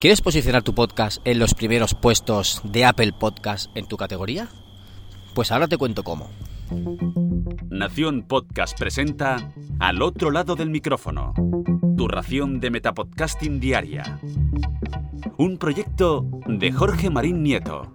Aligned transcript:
¿Quieres 0.00 0.20
posicionar 0.20 0.62
tu 0.62 0.74
podcast 0.76 1.20
en 1.24 1.40
los 1.40 1.54
primeros 1.54 1.96
puestos 1.96 2.60
de 2.62 2.84
Apple 2.84 3.12
Podcast 3.18 3.68
en 3.76 3.88
tu 3.88 3.96
categoría? 3.96 4.46
Pues 5.34 5.50
ahora 5.50 5.66
te 5.66 5.76
cuento 5.76 6.04
cómo. 6.04 6.30
Nación 7.68 8.22
Podcast 8.22 8.78
presenta 8.78 9.52
Al 9.80 10.00
otro 10.02 10.30
lado 10.30 10.54
del 10.54 10.70
micrófono, 10.70 11.34
tu 11.96 12.06
ración 12.06 12.60
de 12.60 12.70
Metapodcasting 12.70 13.58
Diaria. 13.58 14.20
Un 15.36 15.58
proyecto 15.58 16.24
de 16.46 16.70
Jorge 16.70 17.10
Marín 17.10 17.42
Nieto. 17.42 17.92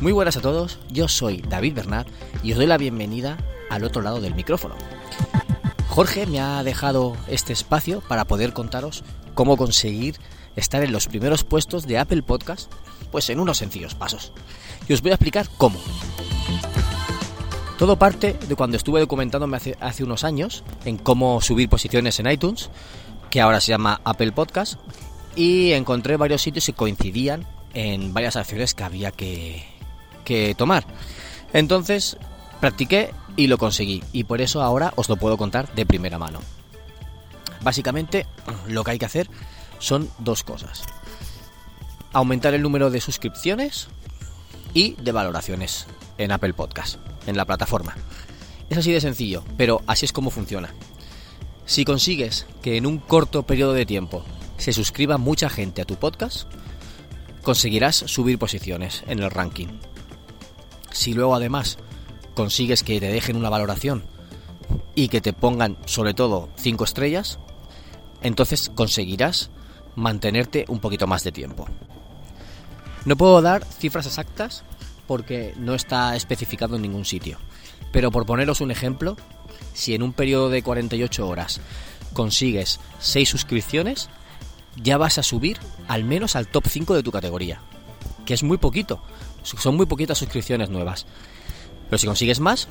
Muy 0.00 0.10
buenas 0.10 0.36
a 0.36 0.40
todos, 0.40 0.80
yo 0.90 1.06
soy 1.06 1.42
David 1.42 1.74
Bernat 1.74 2.08
y 2.42 2.50
os 2.50 2.58
doy 2.58 2.66
la 2.66 2.76
bienvenida 2.76 3.36
al 3.70 3.84
otro 3.84 4.02
lado 4.02 4.20
del 4.20 4.34
micrófono. 4.34 4.74
Jorge 5.92 6.24
me 6.24 6.40
ha 6.40 6.64
dejado 6.64 7.14
este 7.28 7.52
espacio 7.52 8.00
para 8.00 8.24
poder 8.24 8.54
contaros 8.54 9.04
cómo 9.34 9.58
conseguir 9.58 10.16
estar 10.56 10.82
en 10.82 10.90
los 10.90 11.06
primeros 11.06 11.44
puestos 11.44 11.86
de 11.86 11.98
Apple 11.98 12.22
Podcast, 12.22 12.72
pues 13.10 13.28
en 13.28 13.38
unos 13.38 13.58
sencillos 13.58 13.94
pasos. 13.94 14.32
Y 14.88 14.94
os 14.94 15.02
voy 15.02 15.10
a 15.10 15.16
explicar 15.16 15.48
cómo. 15.58 15.78
Todo 17.76 17.98
parte 17.98 18.38
de 18.48 18.56
cuando 18.56 18.78
estuve 18.78 19.00
documentándome 19.00 19.58
hace, 19.58 19.76
hace 19.80 20.02
unos 20.02 20.24
años 20.24 20.64
en 20.86 20.96
cómo 20.96 21.42
subir 21.42 21.68
posiciones 21.68 22.18
en 22.20 22.30
iTunes, 22.30 22.70
que 23.28 23.42
ahora 23.42 23.60
se 23.60 23.72
llama 23.72 24.00
Apple 24.02 24.32
Podcast, 24.32 24.80
y 25.36 25.72
encontré 25.72 26.16
varios 26.16 26.40
sitios 26.40 26.64
que 26.64 26.72
coincidían 26.72 27.46
en 27.74 28.14
varias 28.14 28.36
acciones 28.36 28.72
que 28.72 28.84
había 28.84 29.10
que, 29.10 29.62
que 30.24 30.54
tomar. 30.54 30.86
Entonces 31.52 32.16
practiqué 32.62 33.10
y 33.36 33.46
lo 33.46 33.58
conseguí 33.58 34.02
y 34.12 34.24
por 34.24 34.40
eso 34.40 34.62
ahora 34.62 34.92
os 34.96 35.08
lo 35.08 35.16
puedo 35.16 35.36
contar 35.36 35.72
de 35.74 35.86
primera 35.86 36.18
mano. 36.18 36.40
Básicamente 37.62 38.26
lo 38.66 38.84
que 38.84 38.92
hay 38.92 38.98
que 38.98 39.06
hacer 39.06 39.30
son 39.78 40.10
dos 40.18 40.44
cosas. 40.44 40.84
Aumentar 42.12 42.54
el 42.54 42.62
número 42.62 42.90
de 42.90 43.00
suscripciones 43.00 43.88
y 44.74 44.94
de 44.94 45.12
valoraciones 45.12 45.86
en 46.18 46.32
Apple 46.32 46.54
Podcast, 46.54 46.98
en 47.26 47.36
la 47.36 47.44
plataforma. 47.44 47.94
Es 48.70 48.78
así 48.78 48.92
de 48.92 49.00
sencillo, 49.00 49.44
pero 49.56 49.82
así 49.86 50.04
es 50.04 50.12
como 50.12 50.30
funciona. 50.30 50.74
Si 51.66 51.84
consigues 51.84 52.46
que 52.62 52.76
en 52.76 52.86
un 52.86 52.98
corto 52.98 53.44
periodo 53.44 53.72
de 53.72 53.86
tiempo 53.86 54.24
se 54.56 54.72
suscriba 54.72 55.18
mucha 55.18 55.48
gente 55.48 55.82
a 55.82 55.84
tu 55.84 55.96
podcast, 55.96 56.48
conseguirás 57.42 57.96
subir 57.96 58.38
posiciones 58.38 59.04
en 59.06 59.20
el 59.20 59.30
ranking. 59.30 59.68
Si 60.90 61.14
luego 61.14 61.34
además 61.34 61.78
consigues 62.34 62.82
que 62.82 63.00
te 63.00 63.12
dejen 63.12 63.36
una 63.36 63.50
valoración 63.50 64.04
y 64.94 65.08
que 65.08 65.20
te 65.20 65.32
pongan 65.32 65.76
sobre 65.86 66.14
todo 66.14 66.48
5 66.56 66.84
estrellas, 66.84 67.38
entonces 68.22 68.70
conseguirás 68.74 69.50
mantenerte 69.96 70.64
un 70.68 70.80
poquito 70.80 71.06
más 71.06 71.24
de 71.24 71.32
tiempo. 71.32 71.66
No 73.04 73.16
puedo 73.16 73.42
dar 73.42 73.64
cifras 73.64 74.06
exactas 74.06 74.62
porque 75.06 75.54
no 75.56 75.74
está 75.74 76.14
especificado 76.16 76.76
en 76.76 76.82
ningún 76.82 77.04
sitio, 77.04 77.38
pero 77.90 78.10
por 78.10 78.26
poneros 78.26 78.60
un 78.60 78.70
ejemplo, 78.70 79.16
si 79.74 79.94
en 79.94 80.02
un 80.02 80.12
periodo 80.12 80.50
de 80.50 80.62
48 80.62 81.26
horas 81.26 81.60
consigues 82.12 82.80
6 83.00 83.28
suscripciones, 83.28 84.08
ya 84.76 84.96
vas 84.98 85.18
a 85.18 85.22
subir 85.22 85.58
al 85.88 86.04
menos 86.04 86.36
al 86.36 86.46
top 86.46 86.66
5 86.68 86.94
de 86.94 87.02
tu 87.02 87.10
categoría, 87.10 87.60
que 88.24 88.34
es 88.34 88.42
muy 88.42 88.58
poquito, 88.58 89.02
son 89.42 89.76
muy 89.76 89.86
poquitas 89.86 90.18
suscripciones 90.18 90.70
nuevas. 90.70 91.06
Pero 91.92 91.98
si 92.00 92.06
consigues 92.06 92.40
más, 92.40 92.68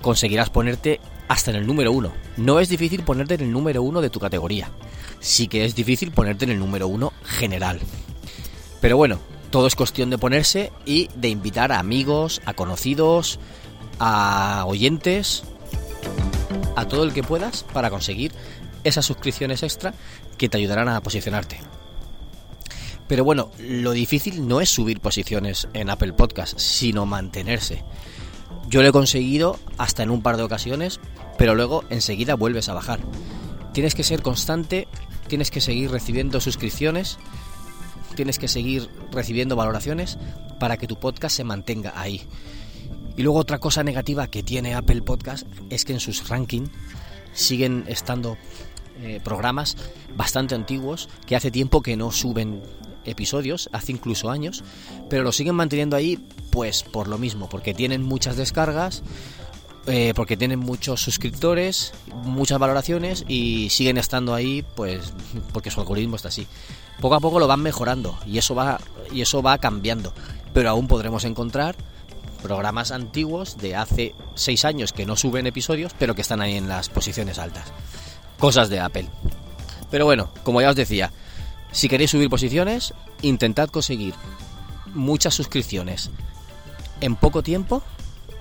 conseguirás 0.00 0.48
ponerte 0.48 0.98
hasta 1.28 1.50
en 1.50 1.58
el 1.58 1.66
número 1.66 1.92
uno. 1.92 2.14
No 2.38 2.60
es 2.60 2.70
difícil 2.70 3.02
ponerte 3.02 3.34
en 3.34 3.42
el 3.42 3.52
número 3.52 3.82
uno 3.82 4.00
de 4.00 4.08
tu 4.08 4.20
categoría. 4.20 4.70
Sí 5.20 5.48
que 5.48 5.66
es 5.66 5.74
difícil 5.74 6.12
ponerte 6.12 6.46
en 6.46 6.50
el 6.52 6.58
número 6.58 6.88
uno 6.88 7.12
general. 7.24 7.78
Pero 8.80 8.96
bueno, 8.96 9.18
todo 9.50 9.66
es 9.66 9.76
cuestión 9.76 10.08
de 10.08 10.16
ponerse 10.16 10.72
y 10.86 11.10
de 11.14 11.28
invitar 11.28 11.72
a 11.72 11.78
amigos, 11.78 12.40
a 12.46 12.54
conocidos, 12.54 13.38
a 13.98 14.64
oyentes, 14.66 15.42
a 16.74 16.88
todo 16.88 17.04
el 17.04 17.12
que 17.12 17.22
puedas 17.22 17.64
para 17.64 17.90
conseguir 17.90 18.32
esas 18.82 19.04
suscripciones 19.04 19.62
extra 19.62 19.92
que 20.38 20.48
te 20.48 20.56
ayudarán 20.56 20.88
a 20.88 21.02
posicionarte. 21.02 21.60
Pero 23.08 23.24
bueno, 23.24 23.50
lo 23.58 23.90
difícil 23.90 24.48
no 24.48 24.62
es 24.62 24.70
subir 24.70 25.00
posiciones 25.00 25.68
en 25.74 25.90
Apple 25.90 26.14
Podcast, 26.14 26.58
sino 26.58 27.04
mantenerse. 27.04 27.84
Yo 28.68 28.82
lo 28.82 28.88
he 28.88 28.92
conseguido 28.92 29.58
hasta 29.78 30.02
en 30.02 30.10
un 30.10 30.22
par 30.22 30.36
de 30.36 30.42
ocasiones, 30.42 31.00
pero 31.38 31.54
luego 31.54 31.84
enseguida 31.90 32.34
vuelves 32.34 32.68
a 32.68 32.74
bajar. 32.74 33.00
Tienes 33.72 33.94
que 33.94 34.04
ser 34.04 34.22
constante, 34.22 34.88
tienes 35.28 35.50
que 35.50 35.60
seguir 35.60 35.90
recibiendo 35.90 36.40
suscripciones, 36.40 37.18
tienes 38.14 38.38
que 38.38 38.48
seguir 38.48 38.88
recibiendo 39.10 39.56
valoraciones 39.56 40.18
para 40.58 40.76
que 40.76 40.86
tu 40.86 40.98
podcast 40.98 41.36
se 41.36 41.44
mantenga 41.44 41.92
ahí. 41.96 42.22
Y 43.16 43.22
luego 43.22 43.38
otra 43.38 43.58
cosa 43.58 43.84
negativa 43.84 44.26
que 44.26 44.42
tiene 44.42 44.74
Apple 44.74 45.02
Podcast 45.02 45.46
es 45.70 45.84
que 45.84 45.92
en 45.92 46.00
sus 46.00 46.28
rankings 46.28 46.70
siguen 47.32 47.84
estando 47.88 48.36
eh, 49.02 49.20
programas 49.22 49.76
bastante 50.16 50.54
antiguos 50.54 51.08
que 51.26 51.36
hace 51.36 51.50
tiempo 51.50 51.82
que 51.82 51.96
no 51.96 52.10
suben 52.10 52.62
episodios, 53.04 53.68
hace 53.72 53.92
incluso 53.92 54.30
años, 54.30 54.64
pero 55.08 55.22
lo 55.22 55.32
siguen 55.32 55.54
manteniendo 55.54 55.96
ahí 55.96 56.18
pues 56.50 56.82
por 56.82 57.08
lo 57.08 57.18
mismo, 57.18 57.48
porque 57.48 57.74
tienen 57.74 58.02
muchas 58.02 58.36
descargas, 58.36 59.02
eh, 59.86 60.12
porque 60.16 60.36
tienen 60.36 60.60
muchos 60.60 61.02
suscriptores, 61.02 61.92
muchas 62.24 62.58
valoraciones 62.58 63.24
y 63.28 63.68
siguen 63.70 63.98
estando 63.98 64.34
ahí 64.34 64.64
pues 64.74 65.12
porque 65.52 65.70
su 65.70 65.80
algoritmo 65.80 66.16
está 66.16 66.28
así. 66.28 66.46
Poco 67.00 67.16
a 67.16 67.20
poco 67.20 67.38
lo 67.38 67.46
van 67.46 67.60
mejorando 67.60 68.18
y 68.26 68.38
eso 68.38 68.54
va 68.54 68.80
y 69.12 69.20
eso 69.20 69.42
va 69.42 69.58
cambiando, 69.58 70.14
pero 70.52 70.70
aún 70.70 70.88
podremos 70.88 71.24
encontrar 71.24 71.76
programas 72.44 72.92
antiguos 72.92 73.56
de 73.56 73.74
hace 73.74 74.14
6 74.34 74.64
años 74.66 74.92
que 74.92 75.06
no 75.06 75.16
suben 75.16 75.46
episodios, 75.46 75.92
pero 75.98 76.14
que 76.14 76.20
están 76.20 76.42
ahí 76.42 76.56
en 76.56 76.68
las 76.68 76.90
posiciones 76.90 77.38
altas. 77.38 77.72
Cosas 78.38 78.68
de 78.68 78.80
Apple. 78.80 79.08
Pero 79.90 80.04
bueno, 80.04 80.30
como 80.42 80.60
ya 80.60 80.68
os 80.68 80.76
decía, 80.76 81.10
si 81.74 81.88
queréis 81.88 82.12
subir 82.12 82.30
posiciones, 82.30 82.94
intentad 83.20 83.68
conseguir 83.68 84.14
muchas 84.94 85.34
suscripciones 85.34 86.08
en 87.00 87.16
poco 87.16 87.42
tiempo 87.42 87.82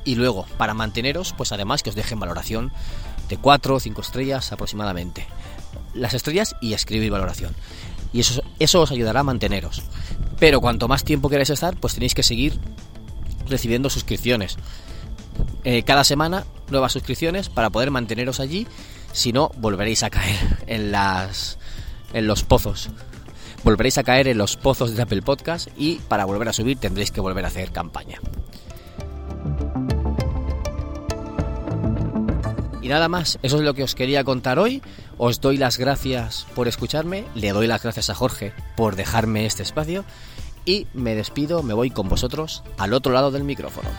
y 0.06 0.14
luego 0.14 0.46
para 0.58 0.76
manteneros, 0.76 1.34
pues 1.36 1.52
además 1.52 1.82
que 1.82 1.90
os 1.90 1.96
dejen 1.96 2.20
valoración 2.20 2.72
de 3.30 3.38
4 3.38 3.76
o 3.76 3.80
5 3.80 4.02
estrellas 4.02 4.52
aproximadamente. 4.52 5.26
Las 5.96 6.14
estrellas 6.14 6.56
y 6.62 6.74
escribir 6.74 7.12
valoración. 7.12 7.56
Y 8.14 8.20
eso, 8.20 8.44
eso 8.60 8.82
os 8.82 8.92
ayudará 8.92 9.22
a 9.22 9.24
manteneros. 9.24 9.82
Pero 10.38 10.62
cuanto 10.62 10.88
más 10.88 11.04
tiempo 11.04 11.28
queráis 11.28 11.50
estar, 11.50 11.76
pues 11.76 11.96
tenéis 11.96 12.14
que 12.14 12.22
seguir 12.22 12.60
recibiendo 13.50 13.90
suscripciones. 13.90 14.58
Eh, 15.64 15.82
cada 15.82 16.04
semana 16.04 16.46
nuevas 16.70 16.92
suscripciones 16.92 17.50
para 17.50 17.72
poder 17.72 17.90
manteneros 17.90 18.40
allí. 18.40 18.68
Si 19.12 19.34
no, 19.34 19.50
volveréis 19.58 20.04
a 20.04 20.12
caer 20.12 20.64
en 20.68 20.92
las 20.92 21.58
en 22.14 22.28
los 22.28 22.44
pozos 22.44 22.92
volveréis 23.63 23.97
a 23.97 24.03
caer 24.03 24.28
en 24.28 24.38
los 24.38 24.57
pozos 24.57 24.96
de 24.96 25.01
Apple 25.01 25.22
Podcast 25.22 25.69
y 25.78 25.96
para 26.07 26.25
volver 26.25 26.50
a 26.50 26.53
subir 26.53 26.78
tendréis 26.78 27.12
que 27.12 27.22
volver 27.22 27.46
a 27.46 27.47
hacer 27.47 27.72
campaña. 27.72 28.19
Y 32.81 32.90
nada 32.90 33.07
más, 33.07 33.40
eso 33.44 33.56
es 33.56 33.62
lo 33.63 33.74
que 33.74 33.84
os 33.84 33.96
quería 33.96 34.25
contar 34.25 34.59
hoy. 34.59 34.81
Os 35.18 35.40
doy 35.40 35.56
las 35.56 35.78
gracias 35.78 36.46
por 36.53 36.68
escucharme, 36.68 37.24
le 37.34 37.51
doy 37.51 37.66
las 37.66 37.81
gracias 37.81 38.09
a 38.09 38.16
Jorge 38.16 38.51
por 38.75 38.97
dejarme 38.97 39.46
este 39.46 39.63
espacio 39.63 40.03
y 40.66 40.88
me 40.94 41.16
despido, 41.16 41.63
me 41.63 41.74
voy 41.74 41.91
con 41.91 42.09
vosotros 42.09 42.63
al 42.78 42.94
otro 42.94 43.13
lado 43.13 43.31
del 43.31 43.44
micrófono. 43.44 43.90